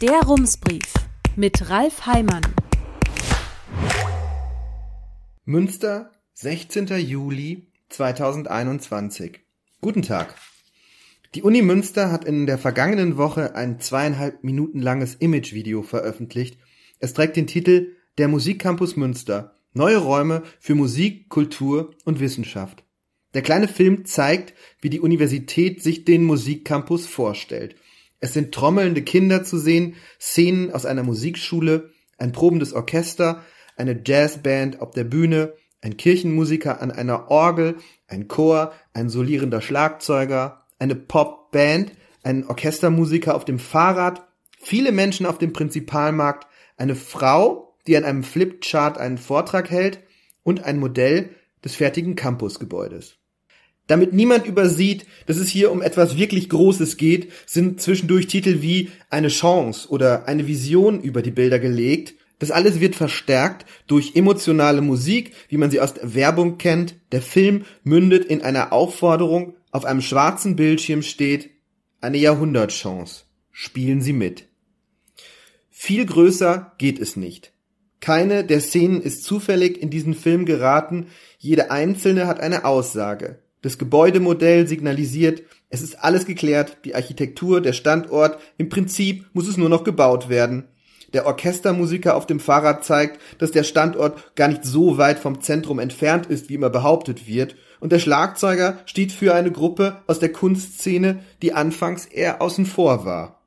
[0.00, 0.94] Der Rumsbrief
[1.36, 2.40] mit Ralf Heimann.
[5.44, 6.86] Münster, 16.
[6.86, 9.40] Juli 2021.
[9.82, 10.34] Guten Tag.
[11.34, 16.58] Die Uni Münster hat in der vergangenen Woche ein zweieinhalb Minuten langes Imagevideo veröffentlicht.
[16.98, 19.54] Es trägt den Titel Der Musikcampus Münster.
[19.74, 22.84] Neue Räume für Musik, Kultur und Wissenschaft.
[23.34, 27.76] Der kleine Film zeigt, wie die Universität sich den Musikcampus vorstellt–
[28.20, 33.42] es sind trommelnde Kinder zu sehen, Szenen aus einer Musikschule, ein probendes Orchester,
[33.76, 40.66] eine Jazzband auf der Bühne, ein Kirchenmusiker an einer Orgel, ein Chor, ein solierender Schlagzeuger,
[40.78, 44.26] eine Popband, ein Orchestermusiker auf dem Fahrrad,
[44.58, 46.46] viele Menschen auf dem Prinzipalmarkt,
[46.76, 50.00] eine Frau, die an einem Flipchart einen Vortrag hält
[50.42, 51.30] und ein Modell
[51.64, 53.19] des fertigen Campusgebäudes.
[53.90, 58.88] Damit niemand übersieht, dass es hier um etwas wirklich Großes geht, sind zwischendurch Titel wie
[59.08, 62.14] eine Chance oder eine Vision über die Bilder gelegt.
[62.38, 66.94] Das alles wird verstärkt durch emotionale Musik, wie man sie aus der Werbung kennt.
[67.10, 71.50] Der Film mündet in einer Aufforderung, auf einem schwarzen Bildschirm steht
[72.00, 73.24] eine Jahrhundertchance.
[73.50, 74.44] Spielen Sie mit.
[75.68, 77.52] Viel größer geht es nicht.
[77.98, 83.40] Keine der Szenen ist zufällig in diesen Film geraten, jede einzelne hat eine Aussage.
[83.62, 89.58] Das Gebäudemodell signalisiert, es ist alles geklärt, die Architektur, der Standort, im Prinzip muss es
[89.58, 90.68] nur noch gebaut werden.
[91.12, 95.78] Der Orchestermusiker auf dem Fahrrad zeigt, dass der Standort gar nicht so weit vom Zentrum
[95.78, 100.32] entfernt ist, wie immer behauptet wird, und der Schlagzeuger steht für eine Gruppe aus der
[100.32, 103.42] Kunstszene, die anfangs eher außen vor war.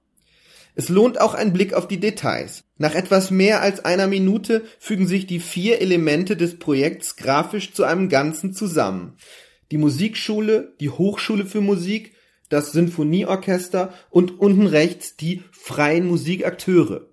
[0.75, 2.63] Es lohnt auch ein Blick auf die Details.
[2.77, 7.83] Nach etwas mehr als einer Minute fügen sich die vier Elemente des Projekts grafisch zu
[7.83, 9.17] einem Ganzen zusammen
[9.73, 12.13] die Musikschule, die Hochschule für Musik,
[12.47, 17.09] das Sinfonieorchester und unten rechts die freien Musikakteure.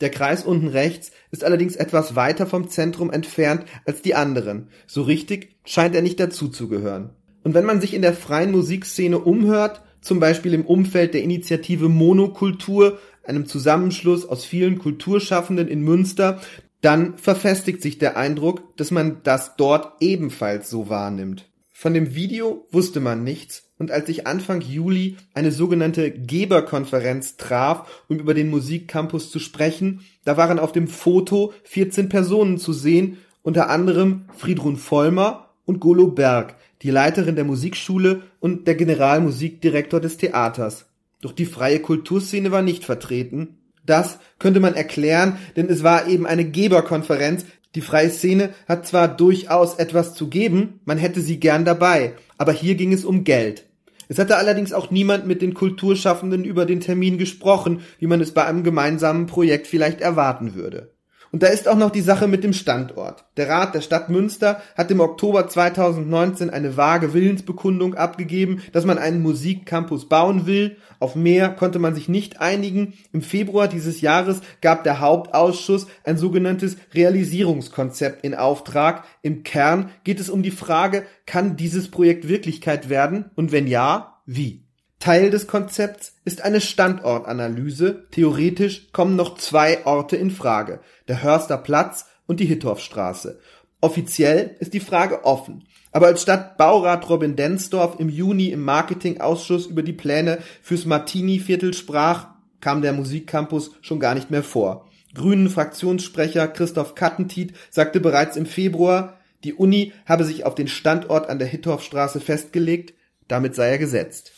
[0.00, 4.68] Der Kreis unten rechts ist allerdings etwas weiter vom Zentrum entfernt als die anderen.
[4.86, 7.10] So richtig scheint er nicht dazuzugehören.
[7.42, 11.88] Und wenn man sich in der freien Musikszene umhört, zum Beispiel im Umfeld der Initiative
[11.88, 16.40] Monokultur, einem Zusammenschluss aus vielen Kulturschaffenden in Münster,
[16.80, 21.50] dann verfestigt sich der Eindruck, dass man das dort ebenfalls so wahrnimmt.
[21.84, 28.04] Von dem Video wusste man nichts und als sich Anfang Juli eine sogenannte Geberkonferenz traf,
[28.08, 33.18] um über den Musikcampus zu sprechen, da waren auf dem Foto 14 Personen zu sehen,
[33.42, 40.16] unter anderem Friedrun Vollmer und Golo Berg, die Leiterin der Musikschule und der Generalmusikdirektor des
[40.16, 40.86] Theaters.
[41.20, 43.58] Doch die freie Kulturszene war nicht vertreten.
[43.84, 49.08] Das könnte man erklären, denn es war eben eine Geberkonferenz, die freie Szene hat zwar
[49.08, 53.66] durchaus etwas zu geben, man hätte sie gern dabei, aber hier ging es um Geld.
[54.08, 58.32] Es hatte allerdings auch niemand mit den Kulturschaffenden über den Termin gesprochen, wie man es
[58.32, 60.93] bei einem gemeinsamen Projekt vielleicht erwarten würde.
[61.34, 63.24] Und da ist auch noch die Sache mit dem Standort.
[63.36, 68.98] Der Rat der Stadt Münster hat im Oktober 2019 eine vage Willensbekundung abgegeben, dass man
[68.98, 70.76] einen Musikcampus bauen will.
[71.00, 72.92] Auf mehr konnte man sich nicht einigen.
[73.12, 79.02] Im Februar dieses Jahres gab der Hauptausschuss ein sogenanntes Realisierungskonzept in Auftrag.
[79.22, 83.32] Im Kern geht es um die Frage, kann dieses Projekt Wirklichkeit werden?
[83.34, 84.63] Und wenn ja, wie?
[85.04, 88.06] Teil des Konzepts ist eine Standortanalyse.
[88.10, 93.38] Theoretisch kommen noch zwei Orte in Frage, der Hörster Platz und die Hittorfstraße.
[93.82, 95.68] Offiziell ist die Frage offen.
[95.92, 102.28] Aber als Stadtbaurat Robin Densdorf im Juni im Marketingausschuss über die Pläne fürs Martini-Viertel sprach,
[102.62, 104.88] kam der Musikcampus schon gar nicht mehr vor.
[105.12, 111.28] Grünen Fraktionssprecher Christoph Kattentiet sagte bereits im Februar, die Uni habe sich auf den Standort
[111.28, 112.94] an der Hittorfstraße festgelegt,
[113.28, 114.32] damit sei er gesetzt.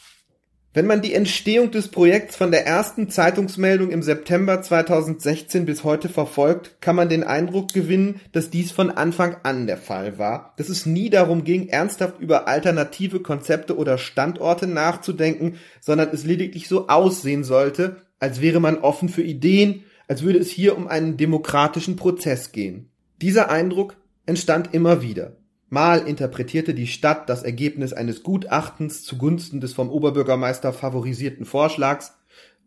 [0.77, 6.11] Wenn man die Entstehung des Projekts von der ersten Zeitungsmeldung im September 2016 bis heute
[6.11, 10.69] verfolgt, kann man den Eindruck gewinnen, dass dies von Anfang an der Fall war, dass
[10.69, 16.89] es nie darum ging, ernsthaft über alternative Konzepte oder Standorte nachzudenken, sondern es lediglich so
[16.89, 21.97] aussehen sollte, als wäre man offen für Ideen, als würde es hier um einen demokratischen
[21.97, 22.91] Prozess gehen.
[23.23, 23.97] Dieser Eindruck
[24.27, 25.39] entstand immer wieder.
[25.69, 32.15] Mal interpretierte die Stadt das Ergebnis eines Gutachtens zugunsten des vom Oberbürgermeister favorisierten Vorschlags,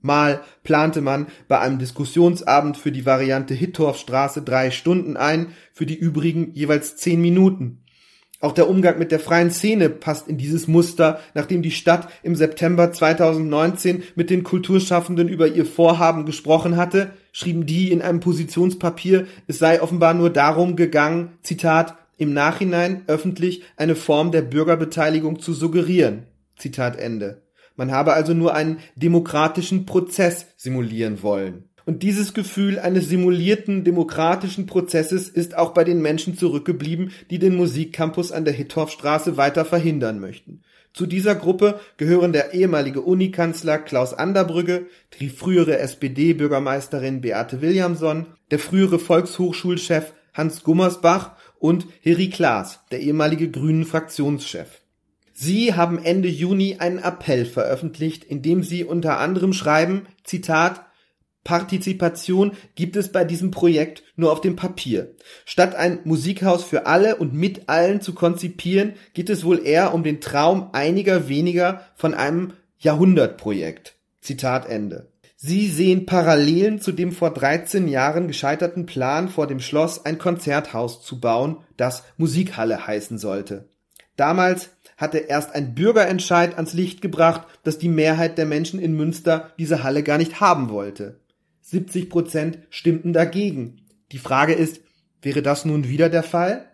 [0.02, 5.96] mal plante man bei einem Diskussionsabend für die Variante Hittorfstraße drei Stunden ein, für die
[5.96, 7.84] übrigen jeweils zehn Minuten.
[8.42, 12.38] Auch der Umgang mit der freien Szene passt in dieses Muster, nachdem die Stadt im
[12.38, 19.28] September 2019 mit den Kulturschaffenden über ihr Vorhaben gesprochen hatte, schrieben die in einem Positionspapier,
[19.48, 25.54] es sei offenbar nur darum gegangen, Zitat, im Nachhinein öffentlich eine Form der Bürgerbeteiligung zu
[25.54, 26.28] suggerieren.
[26.58, 27.42] Zitat Ende.
[27.76, 31.70] Man habe also nur einen demokratischen Prozess simulieren wollen.
[31.86, 37.56] Und dieses Gefühl eines simulierten demokratischen Prozesses ist auch bei den Menschen zurückgeblieben, die den
[37.56, 40.62] Musikcampus an der Hittorfstraße weiter verhindern möchten.
[40.94, 44.88] Zu dieser Gruppe gehören der ehemalige Unikanzler Klaus Anderbrügge,
[45.20, 53.52] die frühere SPD-Bürgermeisterin Beate Williamson, der frühere Volkshochschulchef Hans Gummersbach und Heri Klaas, der ehemalige
[53.52, 54.82] Grünen Fraktionschef.
[55.34, 60.86] Sie haben Ende Juni einen Appell veröffentlicht, in dem sie unter anderem schreiben, Zitat,
[61.44, 65.16] Partizipation gibt es bei diesem Projekt nur auf dem Papier.
[65.46, 70.04] Statt ein Musikhaus für alle und mit allen zu konzipieren, geht es wohl eher um
[70.04, 73.96] den Traum einiger weniger von einem Jahrhundertprojekt.
[74.22, 75.08] Zitat Ende.
[75.42, 81.02] Sie sehen Parallelen zu dem vor 13 Jahren gescheiterten Plan vor dem Schloss ein Konzerthaus
[81.02, 83.70] zu bauen, das Musikhalle heißen sollte.
[84.18, 89.54] Damals hatte erst ein Bürgerentscheid ans Licht gebracht, dass die Mehrheit der Menschen in Münster
[89.58, 91.22] diese Halle gar nicht haben wollte.
[91.62, 93.86] 70 Prozent stimmten dagegen.
[94.12, 94.82] Die Frage ist,
[95.22, 96.69] wäre das nun wieder der Fall?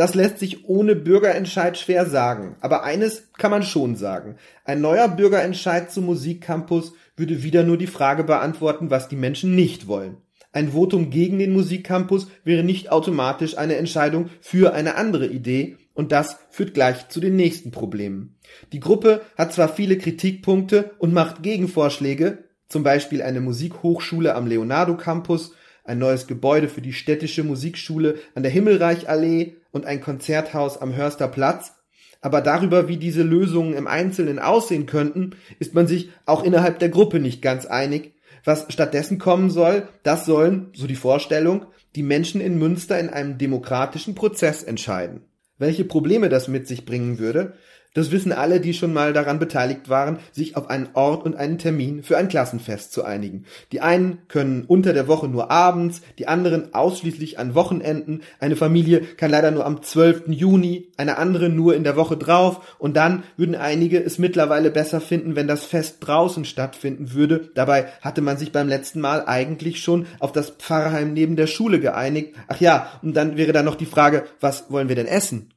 [0.00, 4.36] Das lässt sich ohne Bürgerentscheid schwer sagen, aber eines kann man schon sagen.
[4.64, 9.88] Ein neuer Bürgerentscheid zum Musikcampus würde wieder nur die Frage beantworten, was die Menschen nicht
[9.88, 10.16] wollen.
[10.52, 16.12] Ein Votum gegen den Musikcampus wäre nicht automatisch eine Entscheidung für eine andere Idee, und
[16.12, 18.38] das führt gleich zu den nächsten Problemen.
[18.72, 24.96] Die Gruppe hat zwar viele Kritikpunkte und macht Gegenvorschläge, zum Beispiel eine Musikhochschule am Leonardo
[24.96, 25.52] Campus,
[25.84, 31.28] ein neues Gebäude für die städtische Musikschule an der Himmelreichallee und ein Konzerthaus am Hörster
[31.28, 31.72] Platz,
[32.20, 36.90] aber darüber, wie diese Lösungen im Einzelnen aussehen könnten, ist man sich auch innerhalb der
[36.90, 38.14] Gruppe nicht ganz einig.
[38.44, 43.38] Was stattdessen kommen soll, das sollen, so die Vorstellung, die Menschen in Münster in einem
[43.38, 45.22] demokratischen Prozess entscheiden.
[45.58, 47.54] Welche Probleme das mit sich bringen würde,
[47.94, 51.58] das wissen alle, die schon mal daran beteiligt waren, sich auf einen Ort und einen
[51.58, 53.44] Termin für ein Klassenfest zu einigen.
[53.72, 58.22] Die einen können unter der Woche nur abends, die anderen ausschließlich an Wochenenden.
[58.38, 60.28] Eine Familie kann leider nur am 12.
[60.28, 65.00] Juni, eine andere nur in der Woche drauf und dann würden einige es mittlerweile besser
[65.00, 67.50] finden, wenn das Fest draußen stattfinden würde.
[67.54, 71.80] Dabei hatte man sich beim letzten Mal eigentlich schon auf das Pfarrheim neben der Schule
[71.80, 72.36] geeinigt.
[72.46, 75.50] Ach ja, und dann wäre da noch die Frage, was wollen wir denn essen?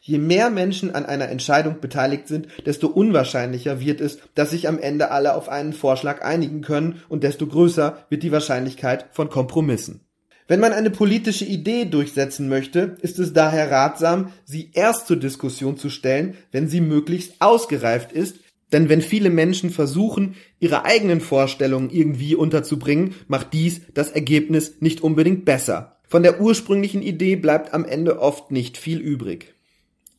[0.00, 4.78] Je mehr Menschen an einer Entscheidung beteiligt sind, desto unwahrscheinlicher wird es, dass sich am
[4.78, 10.00] Ende alle auf einen Vorschlag einigen können und desto größer wird die Wahrscheinlichkeit von Kompromissen.
[10.48, 15.76] Wenn man eine politische Idee durchsetzen möchte, ist es daher ratsam, sie erst zur Diskussion
[15.76, 18.38] zu stellen, wenn sie möglichst ausgereift ist,
[18.72, 25.02] denn wenn viele Menschen versuchen, ihre eigenen Vorstellungen irgendwie unterzubringen, macht dies das Ergebnis nicht
[25.02, 26.00] unbedingt besser.
[26.08, 29.54] Von der ursprünglichen Idee bleibt am Ende oft nicht viel übrig.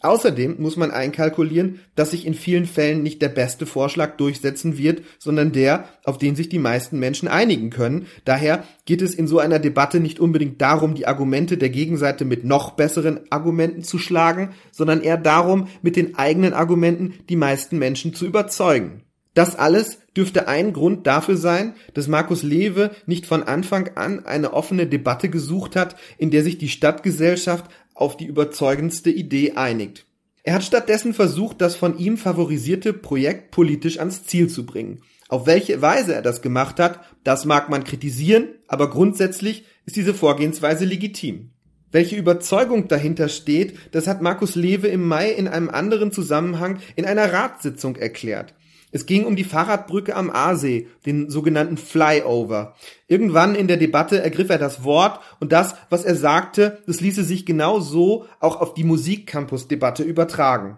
[0.03, 5.03] Außerdem muss man einkalkulieren, dass sich in vielen Fällen nicht der beste Vorschlag durchsetzen wird,
[5.19, 8.07] sondern der, auf den sich die meisten Menschen einigen können.
[8.25, 12.43] Daher geht es in so einer Debatte nicht unbedingt darum, die Argumente der Gegenseite mit
[12.43, 18.15] noch besseren Argumenten zu schlagen, sondern eher darum, mit den eigenen Argumenten die meisten Menschen
[18.15, 19.03] zu überzeugen.
[19.33, 24.51] Das alles dürfte ein Grund dafür sein, dass Markus Lewe nicht von Anfang an eine
[24.51, 30.05] offene Debatte gesucht hat, in der sich die Stadtgesellschaft auf die überzeugendste Idee einigt.
[30.43, 35.01] Er hat stattdessen versucht, das von ihm favorisierte Projekt politisch ans Ziel zu bringen.
[35.29, 40.13] Auf welche Weise er das gemacht hat, das mag man kritisieren, aber grundsätzlich ist diese
[40.13, 41.51] Vorgehensweise legitim.
[41.91, 47.05] Welche Überzeugung dahinter steht, das hat Markus Lewe im Mai in einem anderen Zusammenhang in
[47.05, 48.55] einer Ratssitzung erklärt.
[48.91, 52.75] Es ging um die Fahrradbrücke am Aasee, den sogenannten Flyover.
[53.07, 57.23] Irgendwann in der Debatte ergriff er das Wort und das, was er sagte, das ließe
[57.23, 60.77] sich genau so auch auf die Musikcampus-Debatte übertragen.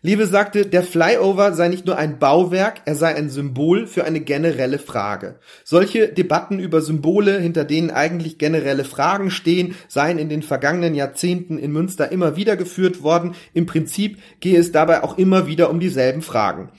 [0.00, 4.20] Lewe sagte, der Flyover sei nicht nur ein Bauwerk, er sei ein Symbol für eine
[4.20, 5.40] generelle Frage.
[5.64, 11.58] Solche Debatten über Symbole, hinter denen eigentlich generelle Fragen stehen, seien in den vergangenen Jahrzehnten
[11.58, 13.34] in Münster immer wieder geführt worden.
[13.54, 16.70] Im Prinzip gehe es dabei auch immer wieder um dieselben Fragen.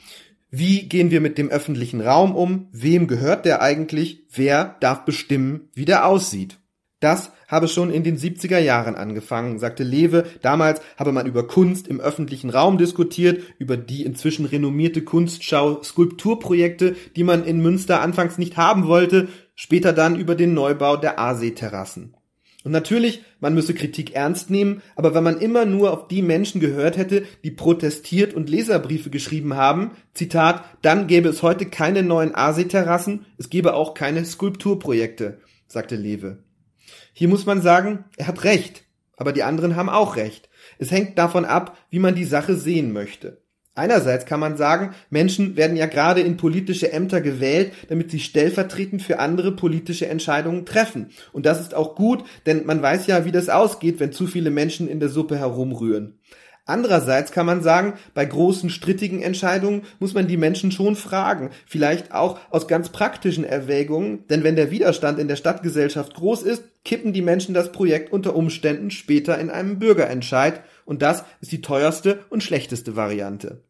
[0.51, 2.69] Wie gehen wir mit dem öffentlichen Raum um?
[2.71, 4.23] Wem gehört der eigentlich?
[4.33, 6.57] Wer darf bestimmen, wie der aussieht?
[6.99, 10.25] Das habe schon in den 70er Jahren angefangen, sagte Lewe.
[10.41, 16.95] Damals habe man über Kunst im öffentlichen Raum diskutiert, über die inzwischen renommierte Kunstschau Skulpturprojekte,
[17.15, 22.15] die man in Münster anfangs nicht haben wollte, später dann über den Neubau der Aasee-Terrassen.
[22.65, 26.59] Und natürlich, man müsse Kritik ernst nehmen, aber wenn man immer nur auf die Menschen
[26.59, 32.35] gehört hätte, die protestiert und Leserbriefe geschrieben haben, Zitat, dann gäbe es heute keine neuen
[32.35, 36.43] Aasee-Terrassen, es gäbe auch keine Skulpturprojekte, sagte Lewe.
[37.13, 38.83] Hier muss man sagen, er hat recht,
[39.15, 40.49] aber die anderen haben auch recht.
[40.79, 43.41] Es hängt davon ab, wie man die Sache sehen möchte.
[43.79, 49.01] Einerseits kann man sagen, Menschen werden ja gerade in politische Ämter gewählt, damit sie stellvertretend
[49.01, 51.11] für andere politische Entscheidungen treffen.
[51.31, 54.51] Und das ist auch gut, denn man weiß ja, wie das ausgeht, wenn zu viele
[54.51, 56.19] Menschen in der Suppe herumrühren.
[56.65, 62.13] Andererseits kann man sagen, bei großen strittigen Entscheidungen muss man die Menschen schon fragen, vielleicht
[62.13, 67.13] auch aus ganz praktischen Erwägungen, denn wenn der Widerstand in der Stadtgesellschaft groß ist, kippen
[67.13, 72.19] die Menschen das Projekt unter Umständen später in einem Bürgerentscheid, und das ist die teuerste
[72.29, 73.63] und schlechteste Variante.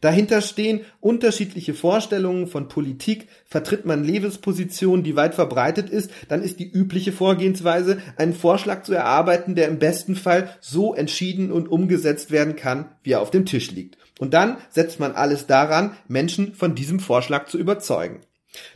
[0.00, 6.58] Dahinter stehen unterschiedliche Vorstellungen von Politik, vertritt man Lebensposition, die weit verbreitet ist, dann ist
[6.58, 12.30] die übliche Vorgehensweise, einen Vorschlag zu erarbeiten, der im besten Fall so entschieden und umgesetzt
[12.30, 13.98] werden kann, wie er auf dem Tisch liegt.
[14.18, 18.20] Und dann setzt man alles daran, Menschen von diesem Vorschlag zu überzeugen.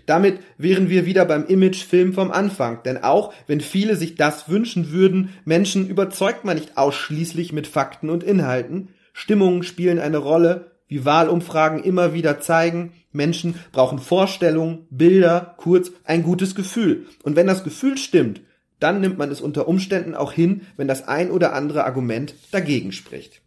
[0.07, 4.93] Damit wären wir wieder beim Imagefilm vom Anfang, denn auch wenn viele sich das wünschen
[4.93, 11.05] würden, Menschen überzeugt man nicht ausschließlich mit Fakten und Inhalten, Stimmungen spielen eine Rolle, wie
[11.05, 17.07] Wahlumfragen immer wieder zeigen, Menschen brauchen Vorstellungen, Bilder, kurz ein gutes Gefühl.
[17.23, 18.43] Und wenn das Gefühl stimmt,
[18.81, 22.93] dann nimmt man es unter Umständen auch hin, wenn das ein oder andere Argument dagegen
[22.93, 23.41] spricht.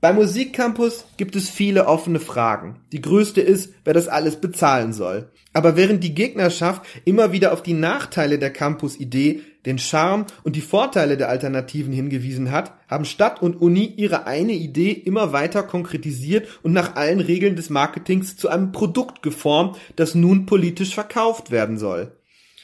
[0.00, 2.80] Beim Musikcampus gibt es viele offene Fragen.
[2.92, 5.32] Die größte ist, wer das alles bezahlen soll.
[5.52, 10.62] Aber während die Gegnerschaft immer wieder auf die Nachteile der Campus-Idee, den Charme und die
[10.62, 16.48] Vorteile der Alternativen hingewiesen hat, haben Stadt und Uni ihre eine Idee immer weiter konkretisiert
[16.62, 21.78] und nach allen Regeln des Marketings zu einem Produkt geformt, das nun politisch verkauft werden
[21.78, 22.12] soll.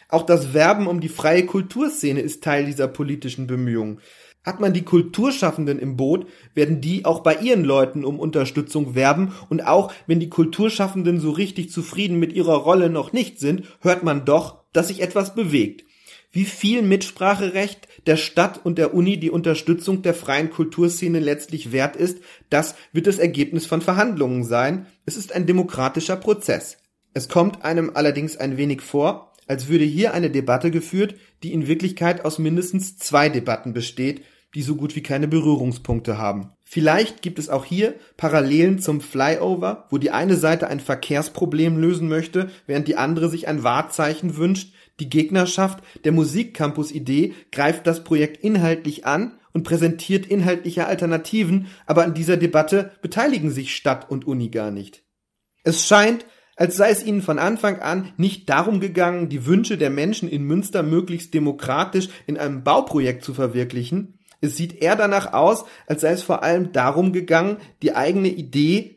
[0.09, 4.01] Auch das Werben um die freie Kulturszene ist Teil dieser politischen Bemühungen.
[4.43, 9.33] Hat man die Kulturschaffenden im Boot, werden die auch bei ihren Leuten um Unterstützung werben
[9.51, 14.05] und auch wenn die Kulturschaffenden so richtig zufrieden mit ihrer Rolle noch nicht sind, hört
[14.05, 15.85] man doch, dass sich etwas bewegt.
[16.35, 21.95] Wie viel Mitspracherecht der Stadt und der Uni die Unterstützung der freien Kulturszene letztlich wert
[21.95, 22.19] ist,
[22.51, 24.87] das wird das Ergebnis von Verhandlungen sein.
[25.07, 26.79] Es ist ein demokratischer Prozess.
[27.13, 31.15] Es kommt einem allerdings ein wenig vor, als würde hier eine Debatte geführt,
[31.45, 34.25] die in Wirklichkeit aus mindestens zwei Debatten besteht,
[34.57, 36.51] die so gut wie keine Berührungspunkte haben.
[36.65, 42.09] Vielleicht gibt es auch hier Parallelen zum Flyover, wo die eine Seite ein Verkehrsproblem lösen
[42.09, 44.73] möchte, während die andere sich ein Wahrzeichen wünscht.
[45.01, 52.15] Die Gegnerschaft der Musikcampus-Idee greift das Projekt inhaltlich an und präsentiert inhaltliche Alternativen, aber an
[52.15, 55.03] dieser Debatte beteiligen sich Stadt und Uni gar nicht.
[55.63, 59.91] Es scheint, als sei es ihnen von Anfang an nicht darum gegangen, die Wünsche der
[59.91, 65.65] Menschen in Münster möglichst demokratisch in einem Bauprojekt zu verwirklichen, es sieht eher danach aus,
[65.87, 68.94] als sei es vor allem darum gegangen, die eigene Idee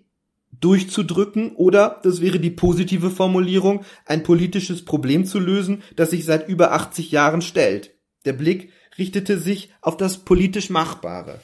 [0.59, 6.47] durchzudrücken oder, das wäre die positive Formulierung, ein politisches Problem zu lösen, das sich seit
[6.47, 7.95] über 80 Jahren stellt.
[8.25, 11.41] Der Blick richtete sich auf das politisch Machbare.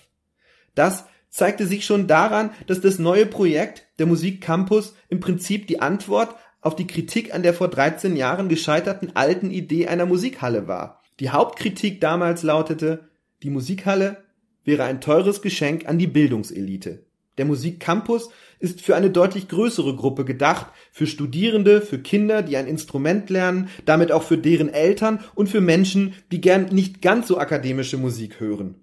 [0.75, 6.36] Das zeigte sich schon daran, dass das neue Projekt, der Musikcampus, im Prinzip die Antwort
[6.62, 11.01] auf die Kritik an der vor 13 Jahren gescheiterten alten Idee einer Musikhalle war.
[11.20, 13.10] Die Hauptkritik damals lautete,
[13.43, 14.24] die Musikhalle
[14.63, 17.05] wäre ein teures Geschenk an die Bildungselite.
[17.38, 22.68] Der Musikcampus ist für eine deutlich größere Gruppe gedacht, für Studierende, für Kinder, die ein
[22.68, 27.38] Instrument lernen, damit auch für deren Eltern und für Menschen, die gern nicht ganz so
[27.38, 28.75] akademische Musik hören.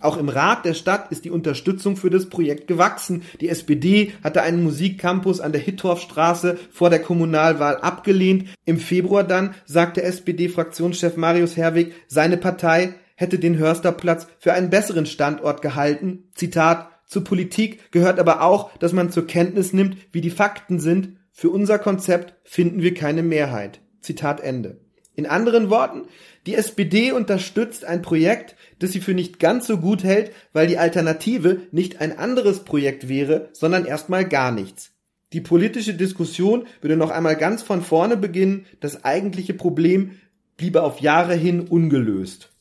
[0.00, 3.22] Auch im Rat der Stadt ist die Unterstützung für das Projekt gewachsen.
[3.40, 8.48] Die SPD hatte einen Musikcampus an der Hittorfstraße vor der Kommunalwahl abgelehnt.
[8.64, 15.04] Im Februar dann sagte SPD-Fraktionschef Marius Herwig, seine Partei hätte den Hörsterplatz für einen besseren
[15.04, 16.30] Standort gehalten.
[16.34, 21.16] Zitat, zur Politik gehört aber auch, dass man zur Kenntnis nimmt, wie die Fakten sind.
[21.32, 23.80] Für unser Konzept finden wir keine Mehrheit.
[24.00, 24.78] Zitat Ende.
[25.16, 26.06] In anderen Worten,
[26.46, 30.78] die SPD unterstützt ein Projekt, das sie für nicht ganz so gut hält, weil die
[30.78, 34.92] Alternative nicht ein anderes Projekt wäre, sondern erstmal gar nichts.
[35.32, 40.12] Die politische Diskussion würde noch einmal ganz von vorne beginnen, das eigentliche Problem
[40.56, 42.52] bliebe auf Jahre hin ungelöst.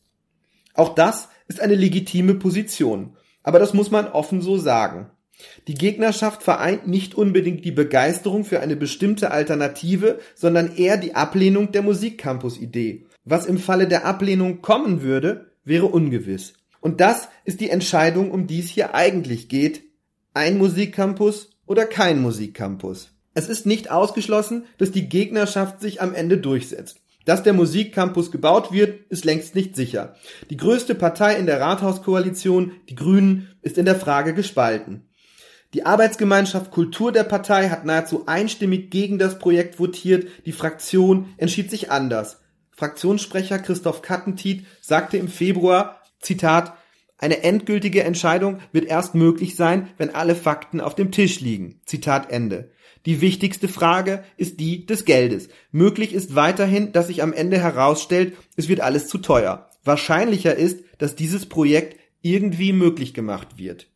[0.74, 3.16] Auch das ist eine legitime Position.
[3.50, 5.10] Aber das muss man offen so sagen.
[5.68, 11.72] Die Gegnerschaft vereint nicht unbedingt die Begeisterung für eine bestimmte Alternative, sondern eher die Ablehnung
[11.72, 13.08] der Musikcampus-Idee.
[13.26, 16.54] Was im Falle der Ablehnung kommen würde, wäre ungewiss.
[16.80, 19.82] Und das ist die Entscheidung, um die es hier eigentlich geht.
[20.36, 23.16] Ein Musikcampus oder kein Musikcampus.
[23.34, 27.02] Es ist nicht ausgeschlossen, dass die Gegnerschaft sich am Ende durchsetzt.
[27.30, 30.16] Dass der Musikcampus gebaut wird, ist längst nicht sicher.
[30.50, 35.08] Die größte Partei in der Rathauskoalition, die Grünen, ist in der Frage gespalten.
[35.76, 41.70] Die Arbeitsgemeinschaft Kultur der Partei hat nahezu einstimmig gegen das Projekt votiert, die Fraktion entschied
[41.70, 42.42] sich anders.
[42.72, 46.74] Fraktionssprecher Christoph Kattentiet sagte im Februar, Zitat,
[47.20, 51.80] Eine endgültige Entscheidung wird erst möglich sein, wenn alle Fakten auf dem Tisch liegen.
[51.86, 52.72] Zitat Ende.
[53.06, 55.50] Die wichtigste Frage ist die des Geldes.
[55.72, 59.70] Möglich ist weiterhin, dass sich am Ende herausstellt, es wird alles zu teuer.
[59.84, 63.88] Wahrscheinlicher ist, dass dieses Projekt irgendwie möglich gemacht wird.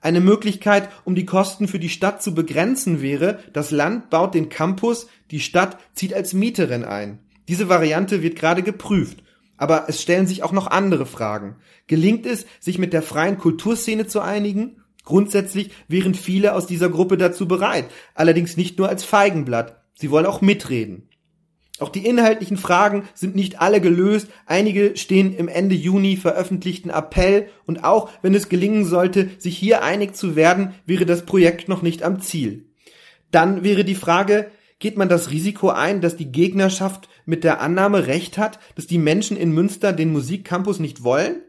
[0.00, 4.50] Eine Möglichkeit, um die Kosten für die Stadt zu begrenzen wäre, das Land baut den
[4.50, 7.20] Campus, die Stadt zieht als Mieterin ein.
[7.48, 9.22] Diese Variante wird gerade geprüft.
[9.56, 11.56] Aber es stellen sich auch noch andere Fragen.
[11.86, 14.82] Gelingt es, sich mit der freien Kulturszene zu einigen?
[15.04, 19.82] Grundsätzlich wären viele aus dieser Gruppe dazu bereit, allerdings nicht nur als Feigenblatt.
[19.94, 21.08] Sie wollen auch mitreden.
[21.80, 24.28] Auch die inhaltlichen Fragen sind nicht alle gelöst.
[24.46, 29.82] Einige stehen im Ende Juni veröffentlichten Appell und auch wenn es gelingen sollte, sich hier
[29.82, 32.66] einig zu werden, wäre das Projekt noch nicht am Ziel.
[33.32, 38.06] Dann wäre die Frage, geht man das Risiko ein, dass die Gegnerschaft mit der Annahme
[38.06, 41.42] recht hat, dass die Menschen in Münster den Musikcampus nicht wollen?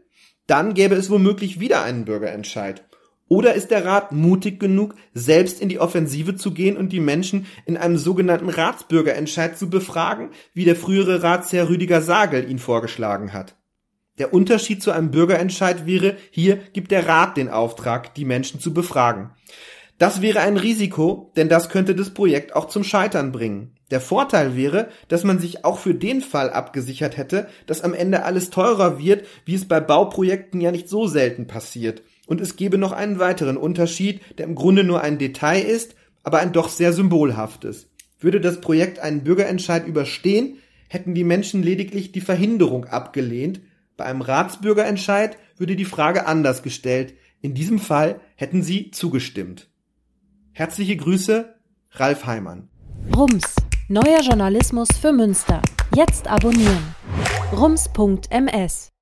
[0.48, 2.84] Dann gäbe es womöglich wieder einen Bürgerentscheid.
[3.28, 7.46] Oder ist der Rat mutig genug, selbst in die Offensive zu gehen und die Menschen
[7.64, 13.56] in einem sogenannten Ratsbürgerentscheid zu befragen, wie der frühere Ratsherr Rüdiger Sagel ihn vorgeschlagen hat?
[14.18, 18.72] Der Unterschied zu einem Bürgerentscheid wäre, hier gibt der Rat den Auftrag, die Menschen zu
[18.72, 19.30] befragen.
[19.98, 23.76] Das wäre ein Risiko, denn das könnte das Projekt auch zum Scheitern bringen.
[23.90, 28.24] Der Vorteil wäre, dass man sich auch für den Fall abgesichert hätte, dass am Ende
[28.24, 32.02] alles teurer wird, wie es bei Bauprojekten ja nicht so selten passiert.
[32.26, 36.38] Und es gäbe noch einen weiteren Unterschied, der im Grunde nur ein Detail ist, aber
[36.38, 37.88] ein doch sehr symbolhaftes.
[38.18, 43.60] Würde das Projekt einen Bürgerentscheid überstehen, hätten die Menschen lediglich die Verhinderung abgelehnt.
[43.96, 47.14] Bei einem Ratsbürgerentscheid würde die Frage anders gestellt.
[47.40, 49.68] In diesem Fall hätten sie zugestimmt.
[50.52, 51.54] Herzliche Grüße,
[51.92, 52.68] Ralf Heimann.
[53.14, 53.54] Rums,
[53.88, 55.62] neuer Journalismus für Münster.
[55.94, 56.94] Jetzt abonnieren.
[57.52, 58.95] rums.ms